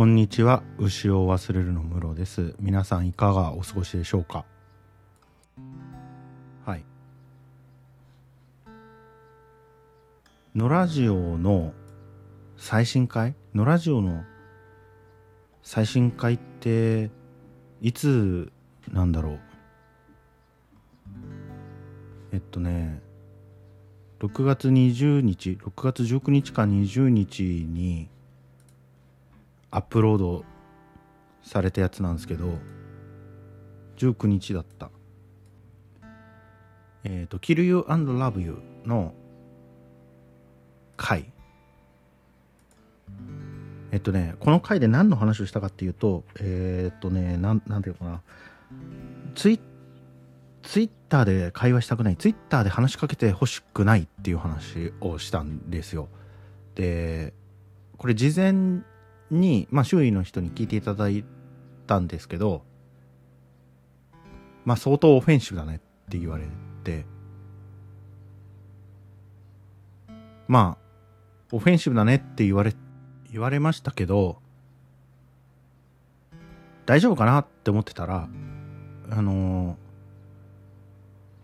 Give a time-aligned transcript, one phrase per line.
[0.00, 0.62] こんにちは。
[0.78, 2.54] 牛を忘れるのムロです。
[2.58, 4.46] 皆さんいかがお過ごしでしょうか？
[6.64, 6.84] はい。
[10.56, 11.74] 野ラジオの
[12.56, 13.34] 最新回？
[13.54, 14.24] 野ラジオの
[15.62, 17.10] 最新回って
[17.82, 18.50] いつ
[18.90, 19.40] なんだろう？
[22.32, 23.02] えっとね
[24.20, 28.08] 6月20日6月19日か20日に
[29.70, 30.44] アップロード
[31.42, 32.58] されたやつなんですけど
[33.96, 34.90] 19日だった。
[37.04, 39.14] えっ、ー、と「Kill You and Love You」の
[40.96, 41.32] 回。
[43.92, 48.22] えっとねこの回で何の話をしたかっていうとえっとねなんなんていうかな。
[49.34, 49.60] ツイ
[50.62, 52.16] ツイッターで会話したくない。
[52.16, 56.08] ツイッターで話しかけてほしくないっていう話をしたんですよ。
[56.74, 57.34] で
[57.96, 58.82] これ事前
[59.30, 61.24] に、まあ、周囲の人に聞いていただい
[61.86, 62.62] たんですけど、
[64.64, 65.78] まあ、相当オフェンシブだねっ
[66.10, 66.44] て言われ
[66.84, 67.04] て、
[70.48, 70.90] まあ、
[71.52, 72.74] オフェンシブだねって言われ、
[73.32, 74.38] 言われましたけど、
[76.86, 78.28] 大丈夫かなって思ってたら、
[79.10, 79.76] あのー、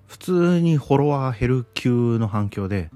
[0.06, 2.91] 普通にフォロワー減る級の反響で、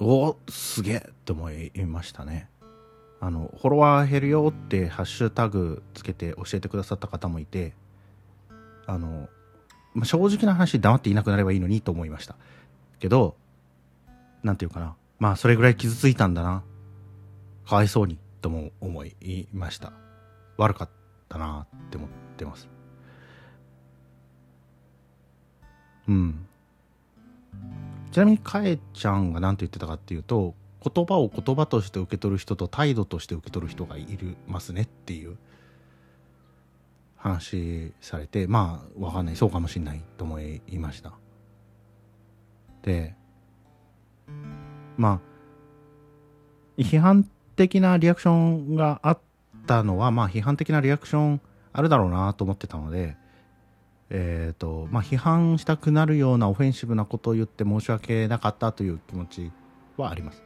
[0.00, 2.50] おすげえって思いましたね。
[3.20, 7.72] あのフォロワー減るよってハッシュタグつけて教えてくださった方もいて
[8.86, 9.28] あの、
[9.94, 12.36] まあ、正直な話黙っていなくなればいいのにと思いました。
[12.98, 13.36] けど
[14.42, 14.94] 何て言うかな。
[15.18, 16.62] まあそれぐらい傷ついたんだな。
[17.66, 19.92] かわいそうにとも思いました。
[20.56, 20.90] 悪かっ
[21.28, 22.68] たなって思ってます。
[26.08, 26.46] うん。
[28.12, 35.36] ちなみにかえちゃんが何て言ってたかっていうと言葉を言葉として受け取る人と態度として受け取る人がいるますねっていう
[37.16, 41.12] 話されてまあわかんないそうかもしんないと思いました。
[42.82, 43.14] で
[44.96, 49.18] まあ批判的なリアクションがあっ
[49.66, 51.40] たのはまあ批判的なリアクション
[51.72, 53.16] あるだろうなと思ってたので
[54.10, 59.50] えっ、ー、とまあ批判したくなるようなオフェンシブなことを言って申し訳なかったという気持ち
[59.96, 60.44] はあります。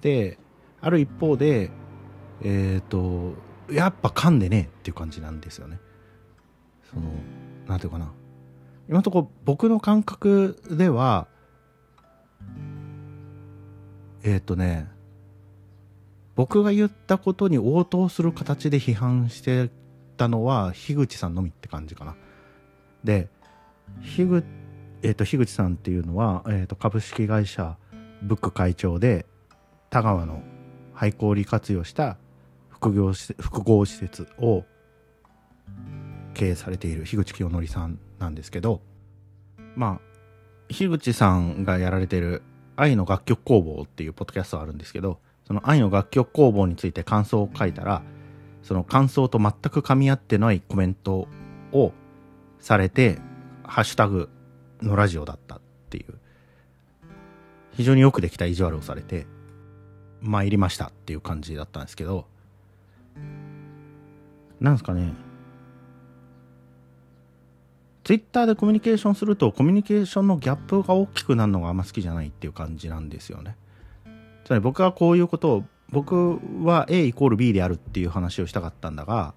[0.00, 0.38] で
[0.80, 1.70] ある一方で
[2.42, 3.34] えっ、ー、と
[3.72, 5.78] やっぱ噛んでねっていう感じなんですよね。
[6.90, 7.10] その
[7.66, 8.12] なんていうかな。
[8.88, 11.26] 今のところ僕の感覚では
[14.22, 14.88] えっ、ー、とね
[16.34, 19.70] 僕が言ったことに応答する形で批判して
[20.16, 22.16] たのは樋口さんのみって感じかな。
[23.04, 23.28] で
[24.02, 24.46] 樋口,、
[25.02, 27.76] えーと、樋口さんっていうのは、えーと株式会社
[28.22, 29.26] ブック会長で
[29.90, 30.42] 田川の
[30.94, 32.16] 廃校利活用した
[32.68, 34.64] 複業複合施設を
[36.34, 38.80] 経営されている樋口清則さんなんですけど
[39.74, 40.08] まあ
[40.68, 42.42] 樋口さんがやられてる
[42.76, 48.02] 「愛の楽曲工房」っていうポッドキャストがあるんですけどその愛の楽曲工房について感想を書いたら
[48.62, 51.26] その感想と全く噛み合ってないコメント
[51.72, 51.92] を
[52.60, 53.18] されて
[53.64, 54.28] 「ハッシュタグ
[54.82, 56.14] のラジオだった」っていう
[57.72, 59.26] 非常によくできた意地悪をされて
[60.20, 62.26] 参りましたっていう感じだったんですけど
[64.60, 65.12] なんですかね。
[68.02, 73.54] ツイッターでコミュニケーションするとコミュニケーションのギャップが大きくなるのがあんま好きじゃないっていう感じなんですよね。
[74.44, 79.34] つまり僕はこういうことを僕は A イコール B であるっていう話をしたかったんだが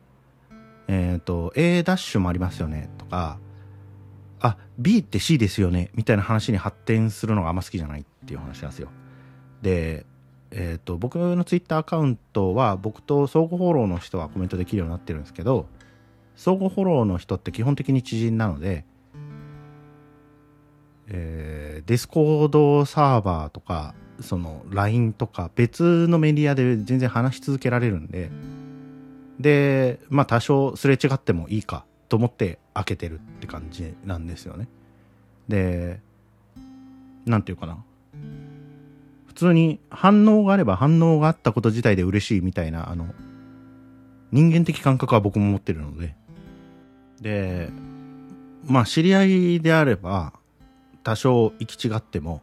[0.88, 3.38] えっ、ー、と A ダッシュもありますよねとか
[4.40, 8.90] あ B って C ですよねみたいな話に発展するのがあんま好きじゃないっていう話なんですよ。
[9.62, 10.06] で
[10.52, 15.66] えーと、僕のツイッターアカウントは僕と相互フォローの人はコメントできるようになってるんですけど
[16.36, 18.84] 相互フォローの人って基本的に知人なので、
[21.08, 28.30] えー、ディスコードサーバーとかその LINE とか別のメディアで全然話し続けられるんで
[29.40, 34.68] でまあ多少すれ違ってもいいかと思って開けてるって感じなんですよね。
[35.48, 36.02] で
[37.26, 37.84] 何て言うかな。
[39.32, 43.08] 普通に反応があれば反応があったこと自体で嬉しいみたいな、あの、
[44.34, 46.16] 人間的感覚は僕も持ってるので。
[47.22, 47.70] で、
[48.66, 50.34] まあ知り合いであれば、
[51.04, 52.42] 多少行き違っても、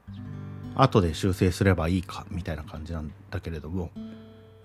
[0.76, 3.90] 後で修正すればいいか、みたいな感じなんだけれども、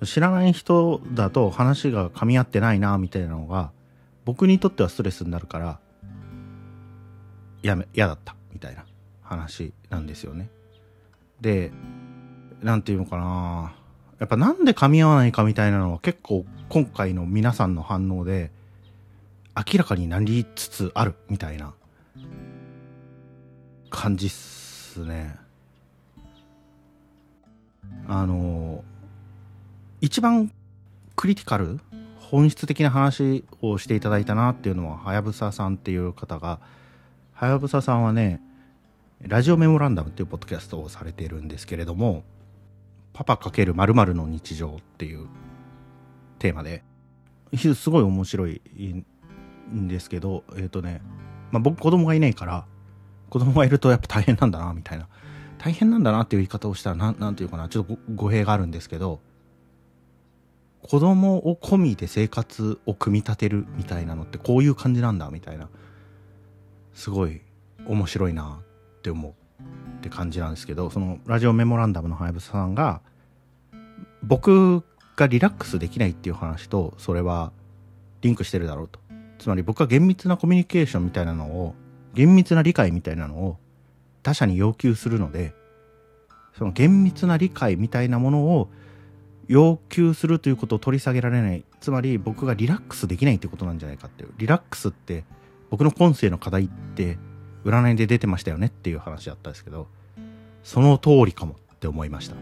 [0.06, 3.72] 知らない人だと話が噛み合ってないな、みたいなのが、
[4.24, 5.80] 僕にとってはストレスになるから、
[7.64, 8.86] やめ、嫌だった、みたいな
[9.22, 10.50] 話なんですよね。
[11.42, 11.74] で、
[12.64, 13.76] なんていうのかな
[14.20, 18.52] やっぱなんで噛み合わないかみたいなのは結構今回の皆さんの反応で
[19.56, 21.74] 明らかになりつつあるみたいな
[23.90, 25.36] 感じっすね。
[28.08, 28.84] あの
[30.02, 30.52] 一番
[31.16, 31.80] クリティカル
[32.20, 36.60] 本質的な話をしていただいたなっていうのははやぶささんっていう方が
[37.34, 38.42] はやぶささんはね
[39.22, 42.24] ラジオメモランダムっていうポッドキャストをされているんですけれども
[43.14, 45.28] パパ×〇〇の日常っていう
[46.40, 46.84] テーマで
[47.54, 48.62] すごい面白い
[49.74, 51.02] んですけどえっ、ー、とね、
[51.52, 52.66] まあ、僕子供がいないから
[53.30, 55.08] 子供がいるとやっぱ大変なんだなみたいな。
[55.58, 59.22] 大変なんだなっていう言い方をしたらなんなんていうかなちょっと語弊があるんですけど
[60.82, 65.70] 子供を込みで生活を組み立てるみたいなのってこういう感じなんだみたいな。
[66.94, 67.42] すごい
[67.88, 68.60] 面白いな
[68.98, 69.34] って思う。
[69.98, 73.02] って感じなんですけどそのラジオメモランダムのはやぶささんが
[74.22, 74.84] 僕
[75.16, 77.52] がリラックスできないっていう話とそれは
[78.22, 79.00] リンクしてるだろうと。
[79.38, 81.76] つまり僕は厳密なコミュニケーションみたいなのを
[82.14, 83.58] 厳密な理解みたいなのを
[84.22, 85.54] 他者に要求するので
[86.58, 88.70] その厳密な理解みたいなものを
[89.48, 91.66] 要求するということを取り下げられない。
[91.82, 94.30] つまり僕がリラックスできないってことなんじゃないかっていう。
[94.38, 95.26] リラックスって
[95.70, 97.18] 僕の今世の課題って
[97.64, 99.88] 占いで出てましたよねっていう話だったんですけど
[100.64, 102.36] その通りかもって思いました。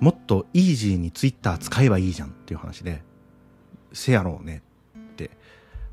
[0.00, 3.02] もっとイージーにツイッター使えばいいじゃんっていう話で
[3.92, 4.62] せやろうね
[4.98, 5.30] って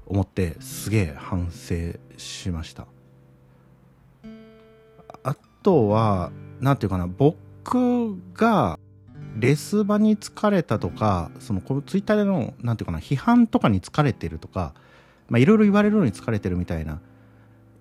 [0.06, 2.88] 思ってすげえ反省しました。
[5.24, 8.80] あとは何て言うかな僕が
[9.38, 14.74] レス場に疲れたとかそのツイッターでの何て言うかな批判とかに疲れてるとか
[15.40, 17.00] いろいろ言われるのに疲れてるみたいな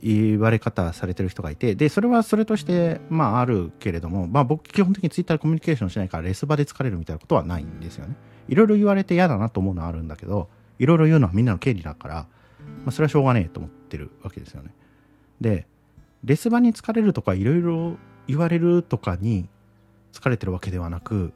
[0.03, 8.17] 言われ方されてる人がいてでそれはそれとしてまああるけれどもまあ僕基本的にツイッターでコミュニケーションしないからレス場で疲れるみたいなことはないんですよね。
[8.49, 10.49] いろいろ言われて嫌だなと思うのはあるんだけど
[10.79, 12.27] いろいろ言うのはみんなの権利だから、ま
[12.87, 14.75] あ、それはしょうがねえと思ってるわけですよね。
[15.41, 15.67] で
[16.25, 19.49] レス場に疲れるとかいろいろ言われるとかに
[20.13, 21.33] 疲れてるわけではなく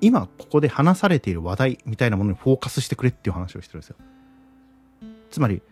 [0.00, 3.96] 今ここで話されている話題みたいなものにフォーカスしてくれっていう話をしてるんですよ
[5.30, 5.62] つまり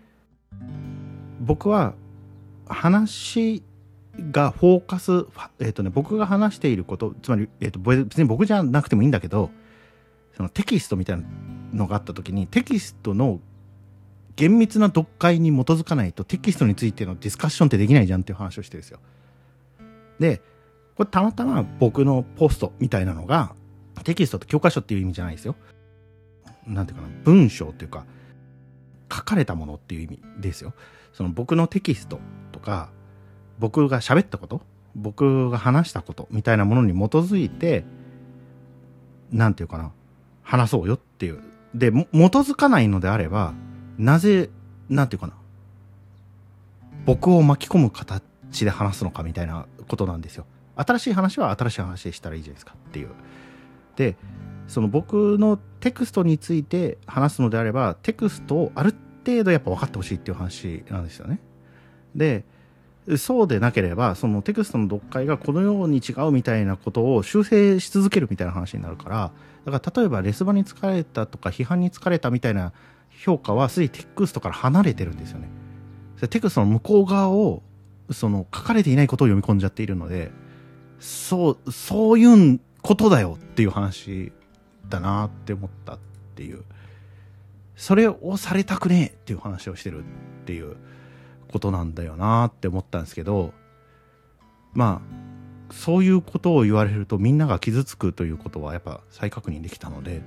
[1.40, 1.94] 僕は
[2.66, 3.62] 話
[4.32, 5.26] がフォーカス、
[5.58, 9.50] えっ、ー、とね、僕が話していること、つまり、えっ、ー、と、別に僕じゃなくてもいいんだけど、
[10.36, 11.24] そのテキストみたいな
[11.72, 13.40] のがあった時に、テキストの
[14.36, 18.98] 厳密な読解に基づかないとテキストについてのディスカッションってできないじゃんっていう話をしてるんですよ。
[20.18, 20.42] で、
[20.96, 23.54] これたまたま僕のポストみたいなのが、
[24.02, 25.55] テキストって教科書っていう意味じゃないですよ。
[26.67, 28.05] なんていうかな、文章っていうか、
[29.12, 30.73] 書かれたものっていう意味ですよ。
[31.12, 32.20] その僕のテキスト
[32.52, 32.91] とか、
[33.58, 34.62] 僕が喋ったこと、
[34.96, 37.85] 僕が話したことみたいなものに基づいて、
[39.31, 39.93] なんていうかな、
[40.43, 41.43] 話そうよっていう。
[41.75, 43.55] で、基づかないのであれば、
[43.99, 44.50] なぜ、
[44.88, 45.35] なんていうかな、
[47.05, 50.46] 僕を巻き込む形で話すのかみたいなことなんですよ。
[50.76, 53.11] 新しい話は新しい話でしたらいいじゃないですかっていう。
[53.96, 54.17] で、
[54.67, 58.94] その僕のテクストについて話すのであれば、テクストをある
[59.26, 61.41] 程度やっぱ分かってほしいっていう話なんですよね。
[62.15, 62.44] で、
[63.19, 69.32] そうでなければ、そのテクストの読解がこのように違うみたいなことを修正し続けるみたいな話になるから、
[69.67, 72.72] だから例えばレス場に疲れたとか批判に疲れたみたいな
[73.10, 75.48] 評価はすでにテクストから離れてるんですよね。
[76.31, 77.63] テクストの向こう側を、
[78.10, 80.31] その書かれていないことを読み込んじゃっているので、
[80.98, 84.31] そう、そういうんことだよっていう話
[84.91, 85.98] だなって思ったっ
[86.36, 86.62] ていう。
[87.76, 90.03] それをされたくねえっていう話をしてるっ
[90.44, 90.76] ていう
[91.48, 93.53] ことなんだよなって思ったんですけど、
[94.74, 95.00] ま
[95.70, 100.22] あ、そういうことを言われるとみんなが傷つくということはやっぱ再確認できたので、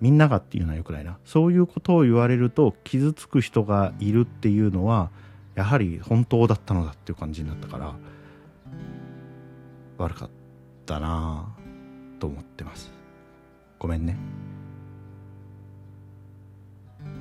[0.00, 1.18] みんながっていうのはよくないな。
[1.26, 5.10] そういうことを言われると傷つく人がいるっていうのは、
[5.54, 7.94] やはり本当だったのだっていう感じになったから、
[9.98, 10.30] 悪かっ
[10.86, 11.57] たな
[12.18, 12.90] と思ってます。
[13.78, 14.16] ごめんね。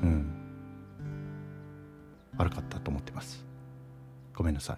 [0.04, 0.34] うん。
[2.38, 3.46] 悪かったと思ってます。
[4.34, 4.77] ごめんなさい。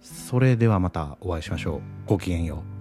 [0.00, 1.80] それではまたお会いしましょう。
[2.06, 2.71] ごきげんよう。